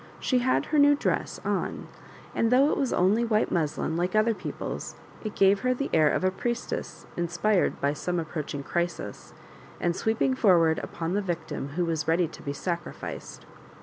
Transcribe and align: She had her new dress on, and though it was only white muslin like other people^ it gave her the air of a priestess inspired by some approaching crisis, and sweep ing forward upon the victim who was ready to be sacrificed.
She 0.19 0.39
had 0.39 0.65
her 0.65 0.79
new 0.79 0.95
dress 0.95 1.39
on, 1.45 1.87
and 2.33 2.49
though 2.49 2.71
it 2.71 2.75
was 2.77 2.91
only 2.91 3.23
white 3.23 3.51
muslin 3.51 3.95
like 3.95 4.15
other 4.15 4.33
people^ 4.33 4.95
it 5.23 5.35
gave 5.35 5.59
her 5.59 5.75
the 5.75 5.91
air 5.93 6.09
of 6.09 6.23
a 6.23 6.31
priestess 6.31 7.05
inspired 7.15 7.79
by 7.79 7.93
some 7.93 8.19
approaching 8.19 8.63
crisis, 8.63 9.31
and 9.79 9.95
sweep 9.95 10.19
ing 10.23 10.33
forward 10.33 10.79
upon 10.81 11.13
the 11.13 11.21
victim 11.21 11.73
who 11.77 11.85
was 11.85 12.07
ready 12.07 12.27
to 12.27 12.41
be 12.41 12.51
sacrificed. 12.51 13.45